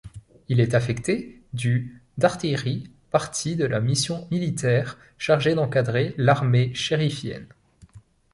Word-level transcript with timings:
Il 0.47 0.59
est 0.59 0.73
affecté 0.73 1.43
du 1.53 2.01
d’artillerie, 2.17 2.89
partie 3.11 3.55
de 3.55 3.65
la 3.65 3.79
mission 3.79 4.27
militaire 4.31 4.97
chargée 5.19 5.53
d’encadrer 5.53 6.15
l’armée 6.17 6.73
chérifienne. 6.73 7.45